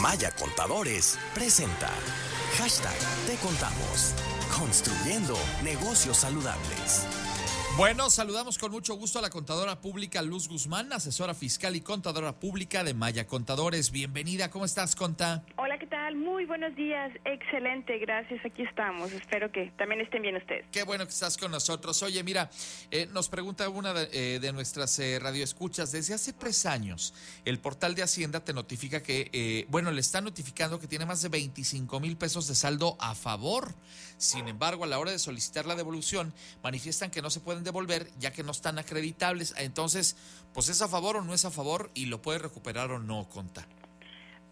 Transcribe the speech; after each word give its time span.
Maya 0.00 0.30
Contadores 0.30 1.18
presenta 1.34 1.90
hashtag 2.56 2.94
Te 3.26 3.34
Contamos, 3.36 4.14
construyendo 4.56 5.36
negocios 5.64 6.18
saludables. 6.18 7.04
Bueno, 7.76 8.08
saludamos 8.10 8.58
con 8.58 8.70
mucho 8.72 8.94
gusto 8.94 9.18
a 9.18 9.22
la 9.22 9.30
contadora 9.30 9.80
pública 9.80 10.20
Luz 10.22 10.48
Guzmán, 10.48 10.92
asesora 10.92 11.34
fiscal 11.34 11.76
y 11.76 11.80
contadora 11.80 12.32
pública 12.32 12.82
de 12.82 12.94
Maya 12.94 13.26
Contadores. 13.26 13.90
Bienvenida, 13.90 14.50
¿cómo 14.50 14.64
estás, 14.64 14.96
Conta? 14.96 15.44
Hola, 15.56 15.77
¿qué 15.78 15.86
tal? 15.86 16.16
Muy 16.16 16.44
buenos 16.44 16.74
días, 16.74 17.12
excelente, 17.24 17.98
gracias, 17.98 18.44
aquí 18.44 18.62
estamos. 18.62 19.12
Espero 19.12 19.52
que 19.52 19.70
también 19.76 20.00
estén 20.00 20.22
bien 20.22 20.36
ustedes. 20.36 20.66
Qué 20.72 20.82
bueno 20.82 21.04
que 21.04 21.10
estás 21.10 21.36
con 21.36 21.52
nosotros. 21.52 22.02
Oye, 22.02 22.22
mira, 22.24 22.50
eh, 22.90 23.06
nos 23.12 23.28
pregunta 23.28 23.68
una 23.68 23.94
de, 23.94 24.08
eh, 24.36 24.52
nuestras 24.52 24.98
eh, 24.98 25.18
radioescuchas, 25.20 25.92
desde 25.92 26.14
hace 26.14 26.32
tres 26.32 26.66
años, 26.66 27.14
el 27.44 27.60
portal 27.60 27.94
de 27.94 28.02
Hacienda 28.02 28.44
te 28.44 28.52
notifica 28.52 29.02
que, 29.02 29.66
bueno, 29.68 29.92
le 29.92 30.00
está 30.00 30.20
notificando 30.20 30.80
que 30.80 30.88
tiene 30.88 31.06
más 31.06 31.22
de 31.22 31.28
25 31.28 32.00
mil 32.00 32.16
pesos 32.16 32.48
de 32.48 32.54
saldo 32.54 32.96
a 32.98 33.14
favor. 33.14 33.74
Sin 34.16 34.48
embargo, 34.48 34.82
a 34.82 34.88
la 34.88 34.98
hora 34.98 35.12
de 35.12 35.18
solicitar 35.18 35.66
la 35.66 35.76
devolución, 35.76 36.34
manifiestan 36.62 37.10
que 37.10 37.22
no 37.22 37.30
se 37.30 37.40
pueden 37.40 37.62
devolver 37.62 38.10
ya 38.18 38.32
que 38.32 38.42
no 38.42 38.50
están 38.50 38.78
acreditables. 38.78 39.54
Entonces, 39.56 40.16
pues 40.52 40.68
es 40.68 40.82
a 40.82 40.88
favor 40.88 41.18
o 41.18 41.22
no 41.22 41.34
es 41.34 41.44
a 41.44 41.50
favor 41.52 41.90
y 41.94 42.06
lo 42.06 42.20
puede 42.20 42.40
recuperar 42.40 42.90
o 42.90 42.98
no, 42.98 43.28
Conta. 43.28 43.66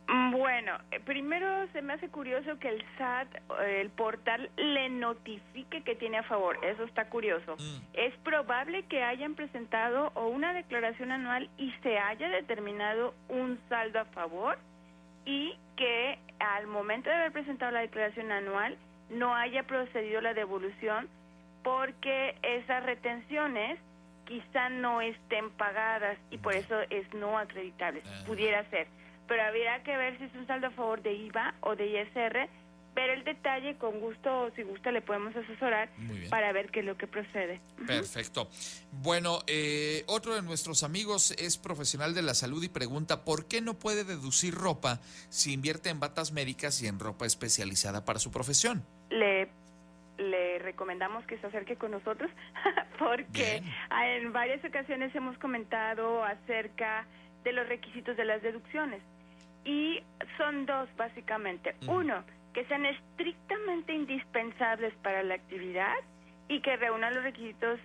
Mm, 0.08 0.30
bueno, 0.32 0.78
eh, 0.92 1.00
primero 1.00 1.66
se 1.72 1.82
me 1.82 1.94
hace 1.94 2.08
curioso 2.08 2.58
que 2.58 2.68
el 2.68 2.84
SAT, 2.96 3.34
eh, 3.34 3.80
el 3.80 3.90
portal, 3.90 4.50
le 4.56 4.88
notifique 4.88 5.82
que 5.82 5.96
tiene 5.96 6.18
a 6.18 6.22
favor. 6.22 6.58
Eso 6.64 6.84
está 6.84 7.08
curioso. 7.08 7.56
Mm. 7.56 7.82
Es 7.94 8.14
probable 8.18 8.84
que 8.84 9.02
hayan 9.02 9.34
presentado 9.34 10.12
o 10.14 10.28
una 10.28 10.52
declaración 10.52 11.10
anual 11.10 11.50
y 11.58 11.72
se 11.82 11.98
haya 11.98 12.28
determinado 12.28 13.14
un 13.28 13.58
saldo 13.68 14.00
a 14.00 14.04
favor 14.06 14.58
y 15.24 15.56
que 15.76 16.18
al 16.38 16.66
momento 16.66 17.10
de 17.10 17.16
haber 17.16 17.32
presentado 17.32 17.72
la 17.72 17.80
declaración 17.80 18.30
anual 18.30 18.76
no 19.10 19.34
haya 19.34 19.64
procedido 19.64 20.20
la 20.20 20.34
devolución 20.34 21.08
porque 21.62 22.36
esas 22.42 22.84
retenciones 22.84 23.78
quizá 24.24 24.68
no 24.68 25.00
estén 25.00 25.50
pagadas 25.50 26.16
y 26.30 26.38
por 26.38 26.54
eso 26.54 26.80
es 26.90 27.12
no 27.14 27.38
acreditable. 27.38 28.02
Ah. 28.06 28.22
Pudiera 28.26 28.64
ser. 28.70 28.86
Pero 29.26 29.42
habría 29.42 29.82
que 29.82 29.96
ver 29.96 30.18
si 30.18 30.24
es 30.24 30.34
un 30.34 30.46
saldo 30.46 30.68
a 30.68 30.70
favor 30.70 31.02
de 31.02 31.12
IVA 31.12 31.54
o 31.60 31.74
de 31.74 31.86
ISR, 31.86 32.48
ver 32.96 33.10
el 33.10 33.24
detalle, 33.24 33.76
con 33.76 34.00
gusto, 34.00 34.50
si 34.56 34.62
gusta, 34.62 34.90
le 34.90 35.02
podemos 35.02 35.36
asesorar 35.36 35.90
para 36.30 36.50
ver 36.52 36.70
qué 36.70 36.80
es 36.80 36.86
lo 36.86 36.96
que 36.96 37.06
procede. 37.06 37.60
Perfecto. 37.86 38.48
Bueno, 38.90 39.40
eh, 39.46 40.02
otro 40.06 40.34
de 40.34 40.42
nuestros 40.42 40.82
amigos 40.82 41.32
es 41.32 41.58
profesional 41.58 42.14
de 42.14 42.22
la 42.22 42.34
salud 42.34 42.62
y 42.64 42.68
pregunta, 42.68 43.22
¿por 43.24 43.46
qué 43.46 43.60
no 43.60 43.74
puede 43.74 44.04
deducir 44.04 44.54
ropa 44.54 45.00
si 45.28 45.52
invierte 45.52 45.90
en 45.90 46.00
batas 46.00 46.32
médicas 46.32 46.82
y 46.82 46.86
en 46.86 46.98
ropa 46.98 47.26
especializada 47.26 48.04
para 48.04 48.18
su 48.18 48.32
profesión? 48.32 48.84
Le 49.10 49.48
le 50.18 50.58
recomendamos 50.60 51.26
que 51.26 51.36
se 51.38 51.46
acerque 51.46 51.76
con 51.76 51.90
nosotros 51.90 52.30
porque 52.98 53.62
en 53.90 54.32
varias 54.32 54.64
ocasiones 54.64 55.14
hemos 55.14 55.36
comentado 55.36 56.24
acerca 56.24 57.06
de 57.44 57.52
los 57.52 57.68
requisitos 57.68 58.16
de 58.16 58.24
las 58.24 58.40
deducciones 58.40 59.02
y 59.66 60.02
son 60.38 60.64
dos 60.64 60.88
básicamente. 60.96 61.74
Uno, 61.86 62.24
que 62.54 62.64
sean 62.64 62.86
estrictamente 62.86 63.92
indispensables 63.92 64.94
para 65.02 65.22
la 65.22 65.34
actividad 65.34 65.96
y 66.48 66.60
que 66.60 66.76
reúnan 66.76 67.14
los 67.14 67.24
requisitos 67.24 67.78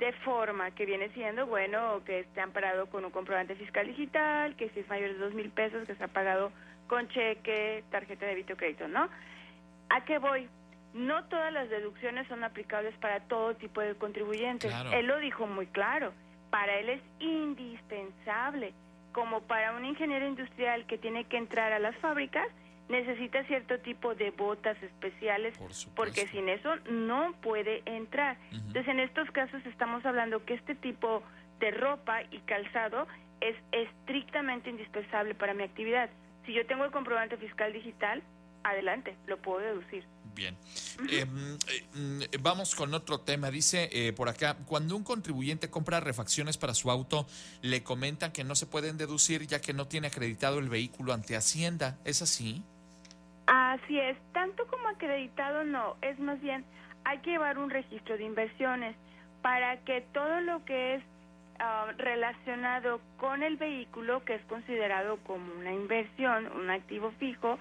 de 0.00 0.12
forma 0.24 0.70
que 0.72 0.86
viene 0.86 1.10
siendo, 1.10 1.46
bueno, 1.46 2.02
que 2.04 2.20
esté 2.20 2.40
amparado 2.40 2.86
con 2.86 3.04
un 3.04 3.10
comprobante 3.10 3.54
fiscal 3.54 3.86
digital, 3.86 4.56
que 4.56 4.70
si 4.70 4.80
es 4.80 4.88
mayor 4.88 5.10
de 5.10 5.18
dos 5.18 5.34
mil 5.34 5.50
pesos, 5.50 5.86
que 5.86 5.94
se 5.94 6.02
ha 6.02 6.08
pagado 6.08 6.50
con 6.88 7.06
cheque, 7.08 7.84
tarjeta 7.90 8.24
de 8.24 8.32
débito 8.32 8.56
crédito, 8.56 8.88
¿no? 8.88 9.08
¿A 9.90 10.04
qué 10.04 10.18
voy? 10.18 10.48
no 10.94 11.24
todas 11.24 11.52
las 11.52 11.68
deducciones 11.68 12.26
son 12.28 12.44
aplicables 12.44 12.94
para 12.96 13.20
todo 13.20 13.54
tipo 13.54 13.80
de 13.80 13.94
contribuyentes. 13.94 14.72
Él 14.92 15.06
lo 15.06 15.18
dijo 15.18 15.46
muy 15.46 15.66
claro. 15.66 16.12
Para 16.50 16.78
él 16.78 16.88
es 16.88 17.02
indispensable, 17.20 18.72
como 19.12 19.40
para 19.42 19.72
un 19.76 19.84
ingeniero 19.84 20.26
industrial 20.26 20.86
que 20.86 20.98
tiene 20.98 21.24
que 21.24 21.36
entrar 21.36 21.72
a 21.72 21.78
las 21.78 21.96
fábricas, 21.96 22.46
necesita 22.88 23.44
cierto 23.44 23.78
tipo 23.80 24.14
de 24.14 24.30
botas 24.30 24.82
especiales, 24.82 25.54
porque 25.94 26.26
sin 26.28 26.48
eso 26.48 26.74
no 26.90 27.34
puede 27.42 27.82
entrar. 27.84 28.36
Entonces, 28.50 28.88
en 28.88 29.00
estos 29.00 29.30
casos 29.30 29.64
estamos 29.66 30.04
hablando 30.06 30.44
que 30.44 30.54
este 30.54 30.74
tipo 30.74 31.22
de 31.60 31.70
ropa 31.70 32.22
y 32.30 32.38
calzado 32.40 33.06
es 33.40 33.56
estrictamente 33.72 34.70
indispensable 34.70 35.34
para 35.34 35.54
mi 35.54 35.64
actividad. 35.64 36.08
Si 36.46 36.52
yo 36.52 36.66
tengo 36.66 36.84
el 36.84 36.90
comprobante 36.90 37.36
fiscal 37.36 37.72
digital, 37.72 38.22
adelante, 38.70 39.16
lo 39.26 39.38
puedo 39.38 39.60
deducir. 39.60 40.04
Bien. 40.34 40.56
Em, 41.10 41.58
eh, 41.68 41.86
mm, 41.94 42.42
vamos 42.42 42.74
con 42.76 42.94
otro 42.94 43.20
tema. 43.20 43.50
Dice 43.50 43.88
eh, 43.92 44.12
por 44.12 44.28
acá, 44.28 44.56
cuando 44.66 44.94
un 44.94 45.02
contribuyente 45.02 45.68
compra 45.68 45.98
refacciones 45.98 46.56
para 46.56 46.74
su 46.74 46.90
auto, 46.90 47.26
le 47.60 47.82
comentan 47.82 48.30
que 48.30 48.44
no 48.44 48.54
se 48.54 48.66
pueden 48.66 48.98
deducir 48.98 49.46
ya 49.46 49.60
que 49.60 49.72
no 49.72 49.88
tiene 49.88 50.06
acreditado 50.06 50.60
el 50.60 50.68
vehículo 50.68 51.12
ante 51.12 51.34
Hacienda. 51.34 51.98
¿Es 52.04 52.22
así? 52.22 52.62
Así 53.46 53.98
es. 53.98 54.16
Tanto 54.32 54.66
como 54.68 54.88
acreditado 54.88 55.64
no. 55.64 55.96
Es 56.02 56.18
más 56.20 56.40
bien, 56.40 56.64
hay 57.04 57.18
que 57.18 57.30
llevar 57.30 57.58
un 57.58 57.70
registro 57.70 58.16
de 58.16 58.24
inversiones 58.24 58.94
para 59.42 59.78
que 59.78 60.02
todo 60.12 60.40
lo 60.40 60.64
que 60.64 60.96
es 60.96 61.02
ah, 61.58 61.86
relacionado 61.96 63.00
con 63.16 63.42
el 63.42 63.56
vehículo, 63.56 64.24
que 64.24 64.34
es 64.34 64.42
considerado 64.42 65.16
como 65.24 65.52
una 65.54 65.72
inversión, 65.72 66.46
un 66.52 66.70
activo 66.70 67.10
fijo, 67.18 67.58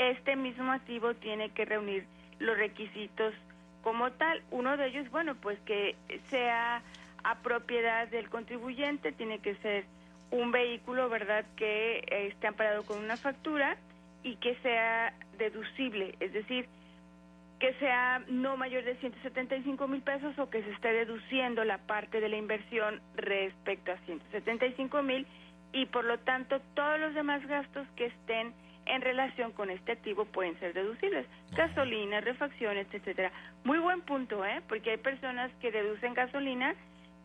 este 0.00 0.34
mismo 0.34 0.72
activo 0.72 1.14
tiene 1.14 1.50
que 1.50 1.66
reunir 1.66 2.06
los 2.38 2.56
requisitos 2.56 3.34
como 3.82 4.10
tal. 4.12 4.42
Uno 4.50 4.76
de 4.78 4.86
ellos, 4.86 5.10
bueno, 5.10 5.34
pues 5.34 5.58
que 5.60 5.94
sea 6.30 6.82
a 7.22 7.34
propiedad 7.40 8.08
del 8.08 8.30
contribuyente, 8.30 9.12
tiene 9.12 9.40
que 9.40 9.56
ser 9.56 9.84
un 10.30 10.52
vehículo, 10.52 11.08
¿verdad?, 11.10 11.44
que 11.56 12.02
esté 12.30 12.46
amparado 12.46 12.84
con 12.84 12.98
una 12.98 13.18
factura 13.18 13.76
y 14.22 14.36
que 14.36 14.54
sea 14.56 15.12
deducible, 15.36 16.14
es 16.20 16.32
decir, 16.32 16.66
que 17.58 17.74
sea 17.74 18.22
no 18.26 18.56
mayor 18.56 18.84
de 18.84 18.96
175 18.96 19.86
mil 19.86 20.00
pesos 20.00 20.38
o 20.38 20.48
que 20.48 20.62
se 20.62 20.70
esté 20.70 20.92
deduciendo 20.94 21.62
la 21.64 21.76
parte 21.76 22.20
de 22.20 22.30
la 22.30 22.36
inversión 22.36 23.02
respecto 23.16 23.92
a 23.92 23.98
175 24.06 25.02
mil 25.02 25.26
y 25.72 25.84
por 25.86 26.04
lo 26.04 26.18
tanto 26.18 26.60
todos 26.74 26.98
los 26.98 27.14
demás 27.14 27.46
gastos 27.46 27.86
que 27.96 28.06
estén 28.06 28.54
en 28.90 29.02
relación 29.02 29.52
con 29.52 29.70
este 29.70 29.92
activo 29.92 30.24
pueden 30.24 30.58
ser 30.58 30.72
deducibles. 30.74 31.26
Gasolina, 31.52 32.20
refacciones, 32.20 32.86
etcétera. 32.92 33.30
Muy 33.64 33.78
buen 33.78 34.02
punto, 34.02 34.44
¿eh? 34.44 34.60
Porque 34.68 34.90
hay 34.90 34.96
personas 34.98 35.50
que 35.60 35.70
deducen 35.70 36.14
gasolina 36.14 36.74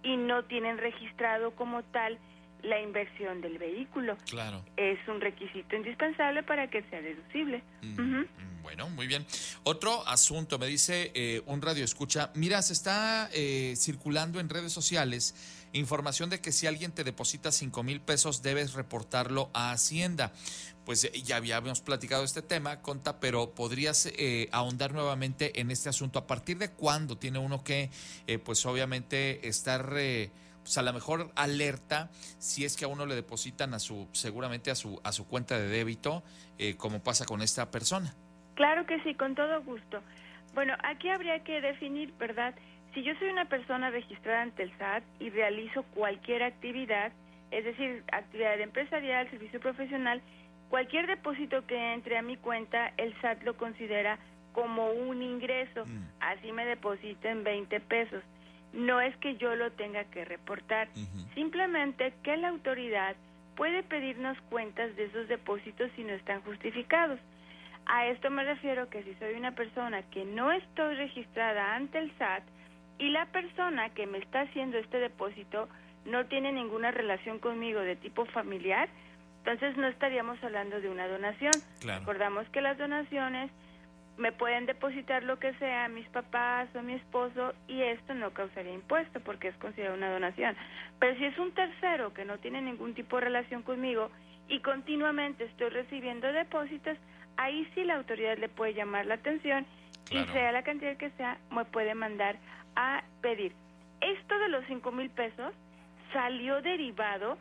y 0.03 0.17
no 0.17 0.43
tienen 0.45 0.77
registrado 0.77 1.51
como 1.55 1.83
tal 1.83 2.19
la 2.65 2.81
inversión 2.81 3.41
del 3.41 3.57
vehículo. 3.57 4.17
Claro. 4.29 4.63
Es 4.77 4.99
un 5.07 5.21
requisito 5.21 5.75
indispensable 5.75 6.43
para 6.43 6.69
que 6.69 6.83
sea 6.89 7.01
deducible. 7.01 7.63
Mm, 7.81 8.23
bueno, 8.63 8.89
muy 8.89 9.07
bien. 9.07 9.25
Otro 9.63 10.07
asunto, 10.07 10.57
me 10.57 10.67
dice 10.67 11.11
eh, 11.13 11.41
un 11.45 11.61
radio 11.61 11.83
escucha, 11.83 12.31
mira, 12.35 12.61
se 12.61 12.73
está 12.73 13.29
eh, 13.33 13.73
circulando 13.77 14.39
en 14.39 14.49
redes 14.49 14.73
sociales 14.73 15.61
información 15.73 16.29
de 16.29 16.39
que 16.39 16.53
si 16.53 16.67
alguien 16.67 16.93
te 16.93 17.03
deposita 17.03 17.51
cinco 17.51 17.83
mil 17.83 17.99
pesos 17.99 18.41
debes 18.41 18.75
reportarlo 18.75 19.49
a 19.53 19.71
Hacienda 19.71 20.31
pues 20.85 21.03
eh, 21.03 21.11
ya 21.23 21.37
habíamos 21.37 21.81
platicado 21.81 22.23
este 22.23 22.41
tema, 22.41 22.81
Conta, 22.81 23.19
pero 23.19 23.53
podrías 23.53 24.05
eh, 24.05 24.47
ahondar 24.51 24.93
nuevamente 24.93 25.59
en 25.59 25.71
este 25.71 25.89
asunto. 25.89 26.19
¿A 26.19 26.27
partir 26.27 26.57
de 26.57 26.69
cuándo 26.69 27.17
tiene 27.17 27.39
uno 27.39 27.63
que, 27.63 27.89
eh, 28.27 28.37
pues 28.37 28.65
obviamente, 28.65 29.47
estar, 29.47 29.93
pues 30.65 30.77
a 30.77 30.81
lo 30.81 30.91
mejor 30.91 31.31
alerta 31.35 32.09
si 32.37 32.65
es 32.65 32.75
que 32.75 32.85
a 32.85 32.87
uno 32.87 33.05
le 33.05 33.15
depositan 33.15 33.73
a 33.73 33.79
su, 33.79 34.07
seguramente 34.11 34.71
a 34.71 34.75
su, 34.75 34.99
a 35.03 35.11
su 35.11 35.27
cuenta 35.27 35.57
de 35.57 35.67
débito, 35.67 36.23
como 36.77 37.03
pasa 37.03 37.25
con 37.25 37.41
esta 37.41 37.71
persona? 37.71 38.13
Claro 38.55 38.85
que 38.85 38.99
sí, 39.03 39.15
con 39.15 39.35
todo 39.35 39.61
gusto. 39.63 40.01
Bueno, 40.53 40.73
aquí 40.83 41.09
habría 41.09 41.43
que 41.43 41.61
definir, 41.61 42.13
¿verdad? 42.17 42.55
Si 42.93 43.03
yo 43.03 43.13
soy 43.19 43.29
una 43.29 43.45
persona 43.45 43.89
registrada 43.89 44.41
ante 44.41 44.63
el 44.63 44.77
SAT 44.77 45.03
y 45.19 45.29
realizo 45.29 45.83
cualquier 45.93 46.43
actividad, 46.43 47.11
es 47.51 47.63
decir, 47.63 48.03
actividad 48.11 48.59
empresarial, 48.59 49.29
servicio 49.29 49.59
profesional, 49.59 50.21
Cualquier 50.69 51.07
depósito 51.07 51.65
que 51.65 51.93
entre 51.93 52.17
a 52.17 52.21
mi 52.21 52.37
cuenta, 52.37 52.91
el 52.97 53.13
SAT 53.21 53.43
lo 53.43 53.55
considera 53.55 54.17
como 54.53 54.89
un 54.89 55.21
ingreso. 55.21 55.85
Mm. 55.85 56.03
Así 56.19 56.51
me 56.51 56.65
depositen 56.65 57.43
20 57.43 57.79
pesos. 57.81 58.23
No 58.75 59.01
es 59.01 59.15
que 59.17 59.37
yo 59.37 59.55
lo 59.55 59.71
tenga 59.71 60.03
que 60.05 60.25
reportar, 60.25 60.89
simplemente 61.33 62.13
que 62.23 62.35
la 62.37 62.49
autoridad 62.49 63.15
puede 63.55 63.83
pedirnos 63.83 64.37
cuentas 64.49 64.95
de 64.95 65.05
esos 65.05 65.27
depósitos 65.27 65.89
si 65.95 66.03
no 66.03 66.13
están 66.13 66.41
justificados. 66.41 67.19
A 67.85 68.07
esto 68.07 68.29
me 68.29 68.43
refiero 68.43 68.89
que 68.89 69.03
si 69.03 69.13
soy 69.15 69.35
una 69.35 69.51
persona 69.51 70.01
que 70.03 70.25
no 70.25 70.51
estoy 70.51 70.95
registrada 70.95 71.75
ante 71.75 71.99
el 71.99 72.11
SAT 72.17 72.43
y 72.99 73.09
la 73.09 73.27
persona 73.27 73.89
que 73.89 74.07
me 74.07 74.17
está 74.17 74.41
haciendo 74.41 74.77
este 74.77 74.99
depósito 74.99 75.69
no 76.05 76.25
tiene 76.25 76.51
ninguna 76.51 76.91
relación 76.91 77.39
conmigo 77.39 77.79
de 77.79 77.95
tipo 77.95 78.25
familiar, 78.25 78.89
Entonces 79.39 79.77
no 79.77 79.87
estaríamos 79.87 80.43
hablando 80.43 80.81
de 80.81 80.89
una 80.89 81.07
donación. 81.07 81.53
Recordamos 81.85 82.49
que 82.49 82.61
las 82.61 82.79
donaciones 82.79 83.51
me 84.17 84.31
pueden 84.31 84.65
depositar 84.65 85.23
lo 85.23 85.39
que 85.39 85.53
sea 85.55 85.87
mis 85.89 86.07
papás 86.09 86.69
o 86.75 86.81
mi 86.81 86.93
esposo 86.93 87.53
y 87.67 87.81
esto 87.81 88.13
no 88.13 88.31
causaría 88.31 88.73
impuesto 88.73 89.19
porque 89.19 89.49
es 89.49 89.57
considerado 89.57 89.97
una 89.97 90.11
donación. 90.11 90.55
Pero 90.99 91.17
si 91.17 91.25
es 91.25 91.37
un 91.37 91.51
tercero 91.51 92.13
que 92.13 92.25
no 92.25 92.37
tiene 92.37 92.61
ningún 92.61 92.93
tipo 92.93 93.17
de 93.17 93.25
relación 93.25 93.63
conmigo 93.63 94.09
y 94.47 94.59
continuamente 94.59 95.45
estoy 95.45 95.69
recibiendo 95.69 96.31
depósitos, 96.31 96.97
ahí 97.37 97.67
sí 97.75 97.83
la 97.83 97.95
autoridad 97.95 98.37
le 98.37 98.49
puede 98.49 98.73
llamar 98.73 99.05
la 99.05 99.15
atención 99.15 99.65
y 100.09 100.23
sea 100.25 100.51
la 100.51 100.63
cantidad 100.63 100.97
que 100.97 101.09
sea, 101.11 101.37
me 101.51 101.65
puede 101.65 101.95
mandar 101.95 102.37
a 102.75 103.03
pedir. 103.21 103.53
Esto 104.01 104.37
de 104.37 104.49
los 104.49 104.63
cinco 104.67 104.91
mil 104.91 105.09
pesos 105.09 105.53
salió 106.13 106.61
derivado 106.61 107.37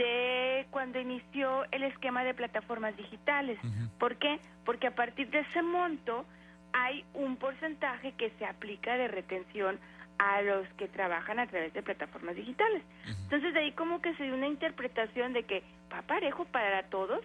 de 0.00 0.66
cuando 0.70 0.98
inició 0.98 1.66
el 1.72 1.82
esquema 1.82 2.24
de 2.24 2.32
plataformas 2.32 2.96
digitales. 2.96 3.58
¿Por 3.98 4.16
qué? 4.16 4.40
Porque 4.64 4.86
a 4.86 4.94
partir 4.94 5.28
de 5.28 5.40
ese 5.40 5.62
monto 5.62 6.24
hay 6.72 7.04
un 7.12 7.36
porcentaje 7.36 8.12
que 8.12 8.30
se 8.38 8.46
aplica 8.46 8.96
de 8.96 9.08
retención 9.08 9.78
a 10.18 10.40
los 10.40 10.66
que 10.78 10.88
trabajan 10.88 11.38
a 11.38 11.46
través 11.46 11.74
de 11.74 11.82
plataformas 11.82 12.34
digitales. 12.34 12.82
Entonces 13.24 13.52
de 13.52 13.60
ahí 13.60 13.72
como 13.72 14.00
que 14.00 14.14
se 14.14 14.24
dio 14.24 14.34
una 14.34 14.46
interpretación 14.46 15.34
de 15.34 15.42
que 15.42 15.62
va 15.92 16.00
parejo 16.02 16.46
para 16.46 16.84
todos 16.84 17.20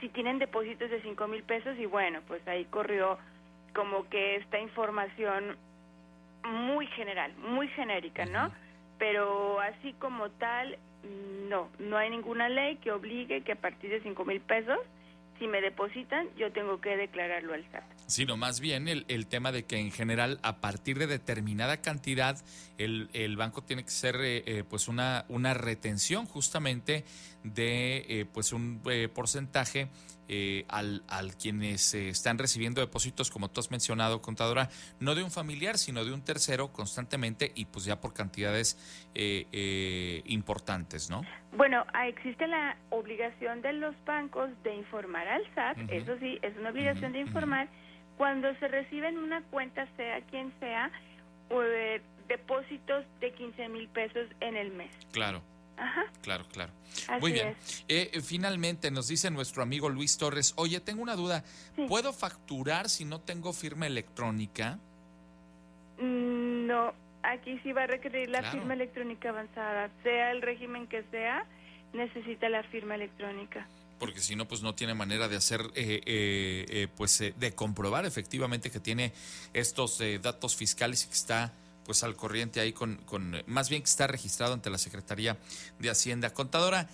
si 0.00 0.08
tienen 0.08 0.38
depósitos 0.38 0.90
de 0.90 1.02
cinco 1.02 1.26
mil 1.26 1.42
pesos 1.42 1.76
y 1.76 1.86
bueno, 1.86 2.20
pues 2.28 2.46
ahí 2.46 2.64
corrió 2.66 3.18
como 3.74 4.08
que 4.08 4.36
esta 4.36 4.60
información 4.60 5.56
muy 6.44 6.86
general, 6.88 7.32
muy 7.38 7.66
genérica, 7.68 8.26
¿no? 8.26 8.52
Pero 9.02 9.58
así 9.58 9.94
como 9.94 10.30
tal, 10.30 10.78
no, 11.48 11.68
no 11.80 11.96
hay 11.96 12.08
ninguna 12.08 12.48
ley 12.48 12.76
que 12.76 12.92
obligue 12.92 13.42
que 13.42 13.50
a 13.50 13.56
partir 13.56 13.90
de 13.90 14.00
cinco 14.00 14.24
mil 14.24 14.40
pesos, 14.40 14.78
si 15.40 15.48
me 15.48 15.60
depositan, 15.60 16.28
yo 16.36 16.52
tengo 16.52 16.80
que 16.80 16.96
declararlo 16.96 17.52
al 17.52 17.68
SAT. 17.72 17.82
Sino 18.06 18.36
más 18.36 18.60
bien 18.60 18.86
el, 18.86 19.04
el 19.08 19.26
tema 19.26 19.50
de 19.50 19.64
que 19.64 19.78
en 19.78 19.90
general 19.90 20.38
a 20.44 20.60
partir 20.60 21.00
de 21.00 21.08
determinada 21.08 21.78
cantidad 21.78 22.38
el, 22.78 23.10
el 23.12 23.36
banco 23.36 23.64
tiene 23.64 23.82
que 23.82 23.90
ser 23.90 24.14
eh, 24.20 24.44
eh, 24.46 24.62
pues 24.62 24.86
una, 24.86 25.24
una 25.28 25.52
retención 25.52 26.26
justamente 26.26 27.04
de 27.42 28.04
eh, 28.08 28.26
pues 28.32 28.52
un 28.52 28.82
porcentaje 29.12 29.88
eh, 30.28 30.64
al, 30.68 31.02
al, 31.08 31.36
quienes 31.36 31.94
eh, 31.94 32.08
están 32.08 32.38
recibiendo 32.38 32.80
depósitos, 32.80 33.30
como 33.30 33.48
tú 33.50 33.60
has 33.60 33.70
mencionado, 33.70 34.22
contadora, 34.22 34.68
no 35.00 35.14
de 35.14 35.22
un 35.22 35.30
familiar, 35.30 35.78
sino 35.78 36.04
de 36.04 36.12
un 36.12 36.22
tercero 36.22 36.72
constantemente 36.72 37.52
y 37.54 37.66
pues 37.66 37.84
ya 37.84 38.00
por 38.00 38.14
cantidades 38.14 38.78
eh, 39.14 40.22
importantes, 40.26 41.10
¿no? 41.10 41.22
Bueno, 41.52 41.84
ah, 41.92 42.08
existe 42.08 42.46
la 42.46 42.76
obligación 42.90 43.62
de 43.62 43.74
los 43.74 43.94
bancos 44.04 44.50
de 44.62 44.74
informar 44.74 45.28
al 45.28 45.42
SAT, 45.54 45.78
eso 45.90 46.16
sí, 46.18 46.38
es 46.42 46.56
una 46.56 46.70
obligación 46.70 47.12
de 47.12 47.20
informar 47.20 47.68
cuando 48.16 48.54
se 48.56 48.68
reciben 48.68 49.18
una 49.18 49.42
cuenta, 49.42 49.86
sea 49.96 50.20
quien 50.22 50.52
sea, 50.60 50.90
depósitos 52.28 53.04
de 53.20 53.32
15 53.32 53.68
mil 53.68 53.88
pesos 53.88 54.28
en 54.40 54.56
el 54.56 54.72
mes. 54.72 54.90
Claro. 55.12 55.42
Claro, 56.22 56.46
claro. 56.52 56.72
Muy 57.20 57.32
bien. 57.32 57.56
Eh, 57.88 58.10
eh, 58.12 58.20
finalmente 58.20 58.90
nos 58.90 59.08
dice 59.08 59.30
nuestro 59.30 59.62
amigo 59.62 59.88
Luis 59.88 60.16
Torres, 60.18 60.52
oye, 60.56 60.80
tengo 60.80 61.02
una 61.02 61.16
duda, 61.16 61.44
¿puedo 61.88 62.12
facturar 62.12 62.88
si 62.88 63.04
no 63.04 63.20
tengo 63.20 63.52
firma 63.52 63.86
electrónica? 63.86 64.78
Mm, 65.98 66.66
no, 66.66 66.94
aquí 67.22 67.58
sí 67.62 67.72
va 67.72 67.84
a 67.84 67.86
requerir 67.86 68.30
la 68.30 68.50
firma 68.50 68.74
electrónica 68.74 69.30
avanzada, 69.30 69.90
sea 70.02 70.30
el 70.30 70.42
régimen 70.42 70.86
que 70.86 71.02
sea, 71.10 71.44
necesita 71.92 72.48
la 72.48 72.62
firma 72.64 72.94
electrónica. 72.94 73.66
Porque 73.98 74.20
si 74.20 74.34
no, 74.34 74.46
pues 74.48 74.62
no 74.62 74.74
tiene 74.74 74.94
manera 74.94 75.28
de 75.28 75.36
hacer, 75.36 75.60
eh, 75.74 76.88
pues 76.96 77.18
de 77.36 77.54
comprobar 77.54 78.04
efectivamente 78.04 78.70
que 78.70 78.80
tiene 78.80 79.12
estos 79.52 80.02
datos 80.20 80.56
fiscales 80.56 81.04
y 81.04 81.08
que 81.08 81.14
está 81.14 81.52
pues 81.84 82.02
al 82.02 82.16
corriente 82.16 82.60
ahí 82.60 82.72
con, 82.72 82.96
con, 83.04 83.42
más 83.46 83.68
bien 83.68 83.82
que 83.82 83.90
está 83.90 84.06
registrado 84.06 84.54
ante 84.54 84.70
la 84.70 84.78
Secretaría 84.78 85.36
de 85.78 85.90
Hacienda. 85.90 86.30
Contadora, 86.30 86.88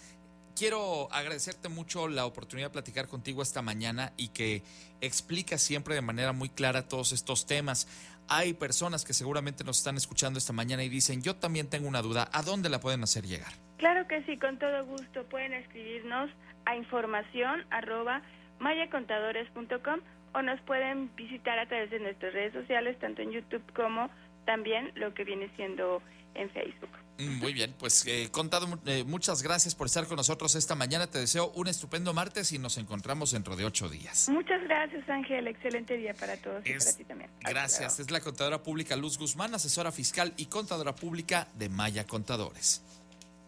quiero 0.58 1.08
agradecerte 1.12 1.68
mucho 1.68 2.08
la 2.08 2.26
oportunidad 2.26 2.68
de 2.68 2.72
platicar 2.72 3.06
contigo 3.06 3.42
esta 3.42 3.62
mañana 3.62 4.12
y 4.16 4.28
que 4.28 4.62
explica 5.00 5.56
siempre 5.56 5.94
de 5.94 6.02
manera 6.02 6.32
muy 6.32 6.48
clara 6.48 6.88
todos 6.88 7.12
estos 7.12 7.46
temas. 7.46 7.86
Hay 8.28 8.54
personas 8.54 9.04
que 9.04 9.14
seguramente 9.14 9.62
nos 9.62 9.78
están 9.78 9.96
escuchando 9.96 10.38
esta 10.38 10.52
mañana 10.52 10.82
y 10.82 10.88
dicen, 10.88 11.22
yo 11.22 11.36
también 11.36 11.70
tengo 11.70 11.86
una 11.86 12.02
duda, 12.02 12.28
¿a 12.32 12.42
dónde 12.42 12.68
la 12.68 12.80
pueden 12.80 13.02
hacer 13.04 13.24
llegar? 13.24 13.52
Claro 13.78 14.08
que 14.08 14.22
sí, 14.24 14.36
con 14.36 14.58
todo 14.58 14.84
gusto. 14.84 15.24
Pueden 15.24 15.52
escribirnos 15.52 16.28
a 16.64 16.74
información 16.74 17.64
arroba 17.70 18.22
mayacontadores.com 18.58 20.00
o 20.34 20.42
nos 20.42 20.60
pueden 20.62 21.14
visitar 21.14 21.58
a 21.58 21.66
través 21.66 21.90
de 21.90 22.00
nuestras 22.00 22.34
redes 22.34 22.52
sociales, 22.52 22.98
tanto 22.98 23.22
en 23.22 23.30
YouTube 23.30 23.62
como 23.74 24.10
también 24.48 24.90
lo 24.94 25.12
que 25.12 25.24
viene 25.24 25.50
siendo 25.56 26.00
en 26.34 26.48
Facebook. 26.50 26.88
Mm, 27.18 27.38
muy 27.38 27.52
bien, 27.52 27.74
pues 27.78 28.06
eh, 28.06 28.30
contado, 28.30 28.66
eh, 28.86 29.04
muchas 29.04 29.42
gracias 29.42 29.74
por 29.74 29.88
estar 29.88 30.06
con 30.06 30.16
nosotros 30.16 30.54
esta 30.54 30.74
mañana. 30.74 31.06
Te 31.06 31.18
deseo 31.18 31.52
un 31.54 31.68
estupendo 31.68 32.14
martes 32.14 32.50
y 32.52 32.58
nos 32.58 32.78
encontramos 32.78 33.32
dentro 33.32 33.56
de 33.56 33.66
ocho 33.66 33.90
días. 33.90 34.30
Muchas 34.30 34.62
gracias, 34.62 35.06
Ángel. 35.06 35.48
Excelente 35.48 35.98
día 35.98 36.14
para 36.14 36.38
todos 36.38 36.64
y 36.64 36.72
para 36.72 36.96
ti 36.96 37.04
también. 37.04 37.30
Gracias. 37.40 38.00
Es 38.00 38.10
la 38.10 38.20
contadora 38.22 38.62
pública 38.62 38.96
Luz 38.96 39.18
Guzmán, 39.18 39.54
asesora 39.54 39.92
fiscal 39.92 40.32
y 40.38 40.46
contadora 40.46 40.94
pública 40.94 41.48
de 41.52 41.68
Maya 41.68 42.06
Contadores. 42.06 42.82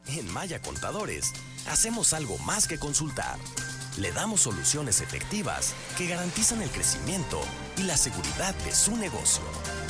En 0.07 0.31
Maya 0.31 0.61
Contadores 0.61 1.33
hacemos 1.67 2.13
algo 2.13 2.37
más 2.41 2.69
que 2.69 2.79
consultar. 2.79 3.39
Le 3.97 4.13
damos 4.13 4.43
soluciones 4.43 5.01
efectivas 5.01 5.75
que 5.97 6.09
garantizan 6.09 6.61
el 6.61 6.69
crecimiento 6.69 7.41
y 7.79 7.85
la 7.85 7.97
seguridad 7.97 8.55
de 8.67 8.73
su 8.73 8.97
negocio. 8.97 9.45